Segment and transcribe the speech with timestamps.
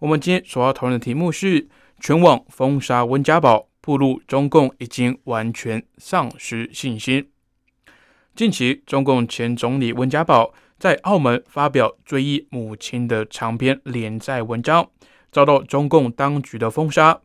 [0.00, 1.66] 我们今天所要讨论的题目是：
[1.98, 7.28] 全网封杀温家宝，暴露中共已经完全丧失信心。
[8.36, 14.88] 近期，中共前总理温家宝在澳门发表追忆母亲的长篇连载文章，
[15.32, 17.20] 遭到中共当局的封杀。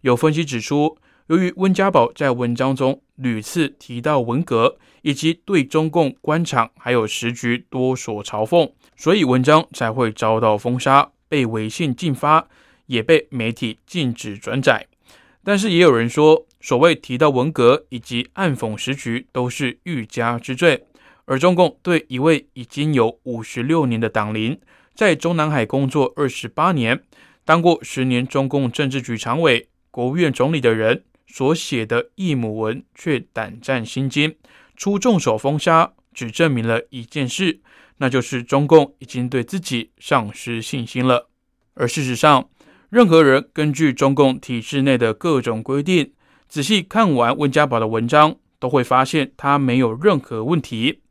[0.00, 12.48] 有分析指出，由于温家宝在文章中屡次提到文革，以及对中共官场还有时局多所嘲讽，所以文章才会遭到封杀，被微信禁发，
[12.86, 14.86] 也被媒体禁止转载。
[15.44, 20.84] 但是也有人说，所谓提到文革以及暗讽时局，都是欲加之罪。
[21.26, 24.58] 而中共对一位已经有五十六年的党龄，
[24.94, 27.02] 在中南海工作二十八年，
[27.44, 31.04] 当过十年中共政治局常委、国务院总理的人。
[31.28, 34.36] 所写的义母文却胆战心惊，
[34.76, 37.60] 出重手封杀，只证明了一件事，
[37.98, 41.28] 那就是中共已经对自己丧失信心了。
[41.74, 42.48] 而事实上，
[42.88, 46.14] 任何人根据中共体制内的各种规定，
[46.48, 51.02] 仔细看完温家宝的文章，都会发现他没有任何问题。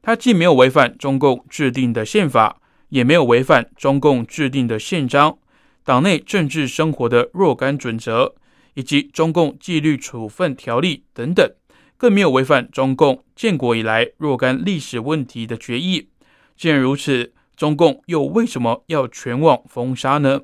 [0.00, 5.38] 他既没有违反中共制定的宪法，也没有违反中共制定的宪章、
[5.84, 8.34] 党内政治生活的若干准则。
[8.76, 11.48] 以及中共纪律处分条例等等，
[11.96, 16.08] 更没有违反中共建国以来若干历史问题的决议。
[16.56, 20.40] 既然如此，中共又为什么要全网封杀呢？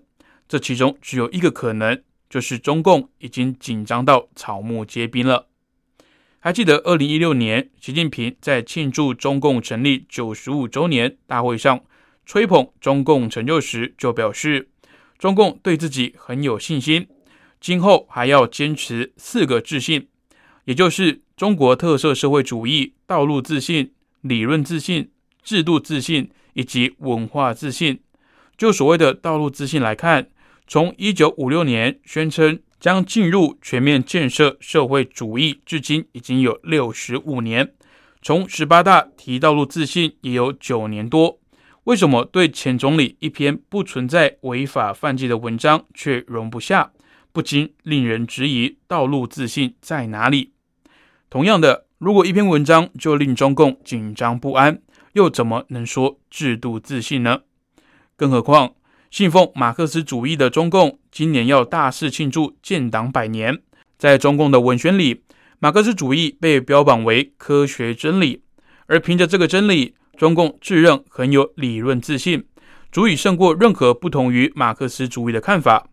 [0.48, 5.48] 这其中只有一个可能，就是中共已经紧张到草木皆兵了。
[6.38, 11.80] 还记得二零一六年，习近平在庆祝中共成立九十五周年大会上
[12.24, 14.70] 吹捧中共成就时，就表示
[15.18, 17.06] 中共对自己很有信心。
[17.60, 20.08] 今后还要坚持四个自信，
[20.64, 25.10] 也就是中国特色社会主义道路自信、理论自信、
[25.42, 27.98] 制度自信以及文化自信。
[28.58, 30.28] 就所谓的道路自信来看，
[30.66, 37.72] 从一九五六年宣称将进入全面建设社会主义，至今已经有六十五年。
[38.20, 41.40] 从十八大提道路自信也有九年多。
[41.84, 46.92] 为什么对前总理一篇不存在违法犯纪的文章却容不下？
[47.32, 50.52] 不禁令人质疑道路自信在哪里。
[51.30, 54.82] 同样的，如果一篇文章就令中共紧张不安，
[55.12, 57.42] 又怎么能说制度自信呢？
[58.16, 58.72] 更何况，
[59.12, 63.60] 信奉马克思主义的中共今年要大肆庆祝建党百年，
[63.96, 65.22] 在中共的文宣里，
[65.60, 68.42] 马克思主义被标榜为科学真理，
[68.86, 72.44] 而凭着这个真理，中共自认很有理论自信，
[72.90, 75.86] 足以胜过任何不同于马克思主义的看法。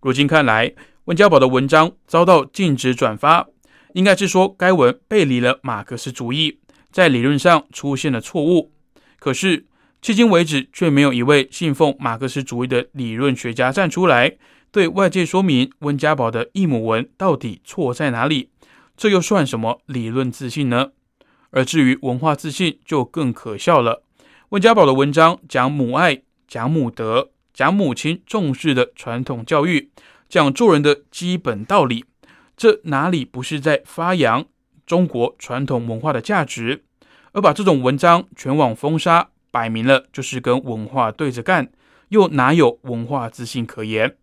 [0.00, 0.72] 如今看来，
[1.06, 3.48] 温家宝的文章遭到禁止转发，
[3.96, 6.58] 应该是说该文背离了马克思主义，
[6.92, 8.70] 在理论上出现了错误。
[9.18, 9.64] 可是
[10.02, 14.36] 迄今为止，却没有一位信奉马克思主义的理论学家站出来，
[14.70, 18.50] 对外界说明温家宝的义母文到底错在哪里。
[18.98, 20.90] 这又算什么理论自信呢？
[21.48, 24.02] 而至于文化自信，就更可笑了。
[24.50, 27.30] 温家宝的文章讲母爱，讲母德。
[27.54, 29.88] 讲母亲重视的传统教育，
[30.28, 32.04] 讲做人的基本道理，
[32.56, 34.46] 这哪里不是在发扬
[34.86, 36.84] 中国传统文化的价值？
[37.32, 41.70] 而把这种文章全网封杀，摆明了就是跟文化对着干，
[42.08, 44.16] 又哪有文化自信可言？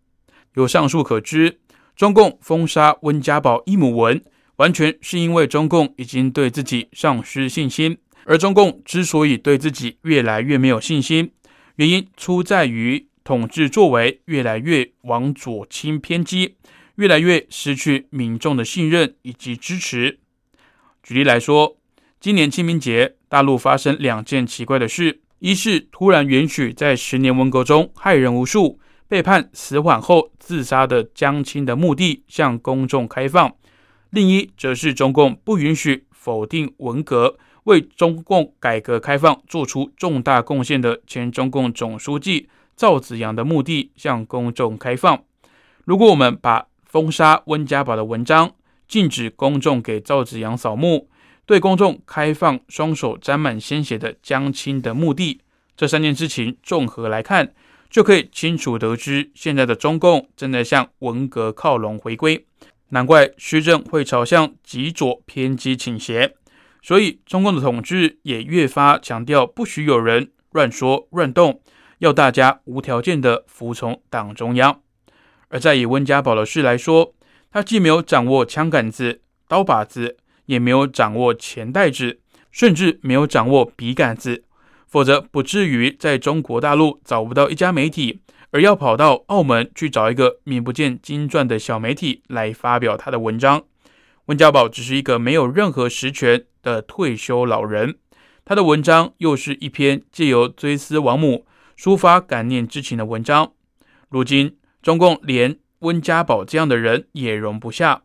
[0.55, 1.59] 由上述可知，
[1.95, 4.23] 中共封杀温家宝一母文，
[4.55, 7.97] 完全是因为中共已经对自己丧失信心。
[8.25, 11.31] 而中共之所以对自己越来越没有信心，
[11.75, 13.07] 原因出在于。
[13.25, 16.57] 统治作为越来越往左倾偏激，
[16.95, 20.19] 越来越失去民众的信任以及支持。
[21.01, 21.77] 举例来说，
[22.19, 33.49] 今年清明节，大陆发生两件奇怪的事：一是突然允许在十年文革中害人无数、被判死缓后自杀的江青的墓地向公众开放；
[34.09, 42.47] 另一则是中共不允许否定文革、为中共改革开放做出重大贡献的前中共总书记。
[42.75, 45.23] 赵紫阳的墓地向公众开放。
[45.85, 48.53] 如果我们把封杀温家宝的文章、
[48.87, 51.09] 禁止公众给赵子阳扫墓、
[51.43, 55.41] 对公众开放双手沾满鲜血的江青的墓地
[55.75, 57.51] 这三件事情综合来看，
[57.89, 62.45] 就可以清楚得知，现在的中共正在向文革靠拢回归。
[62.89, 66.35] 难怪施政会朝向极左偏激倾斜，
[66.83, 71.59] 所以中共的统治也越发强调不许有人乱说乱动，
[71.97, 74.82] 要大家无条件的服从党中央。
[75.53, 77.13] 而在以温家宝的事来说，
[77.51, 80.17] 他既没有掌握枪杆子、刀把子，
[80.47, 82.19] 也没有掌握钱袋子，
[82.51, 84.43] 甚至没有掌握笔杆子，
[84.87, 88.21] 否则不至于在中国大陆找不到一家媒体。
[88.49, 93.63] 而要跑到澳门去找一个名不见经传的小媒体来发表他的文章，
[94.25, 97.95] 温家宝只是一个没有任何实权的退休老人，
[98.43, 101.45] 他的文章又是一篇借由追思亡母、
[101.77, 103.51] 抒发感念之情的文章。
[104.09, 108.01] 如今中共连温家宝这样的人也容不下，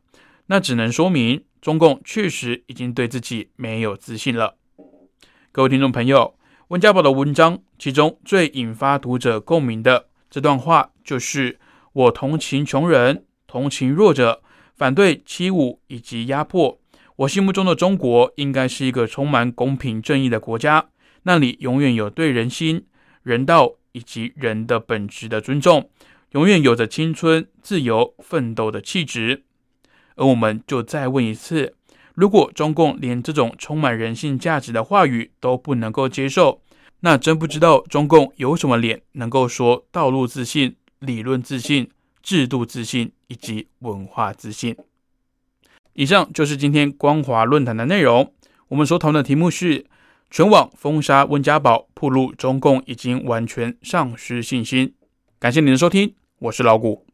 [0.47, 4.55] 那只能说明中共确实已经对自己没有自信了。
[5.51, 6.37] 各位听众朋友，
[6.69, 10.07] 温家宝的文章其中最引发读者共鸣的。
[10.31, 11.59] 这段话就是
[11.93, 14.41] 我同情穷人，同情弱者，
[14.77, 16.79] 反对欺侮以及压迫。
[17.17, 20.87] 我心目中的中国应该是一个充满公平正义的国家，
[21.25, 22.87] 那里永远有对人心、
[23.25, 25.91] 人道以及人的本质的尊重，
[26.33, 29.45] 永远有着青春、自由、奋斗的气质。
[30.17, 31.75] 而我们就再问一次：
[32.15, 36.61] 如果中共连这种充满人性价值的话语都不能够接受？
[37.01, 41.89] 那真不知道中共有什么脸能够说道路自信、理论自信、
[42.23, 44.77] 制度自信以及文化自信。
[45.93, 48.33] 以上就是今天光华论坛的内容。
[48.69, 49.87] 我们所讨论的题目是：
[50.31, 54.95] 全网封杀温家宝，铺路中共已经完全丧失信心。
[55.41, 57.07] 感谢您的收听，我是老谷。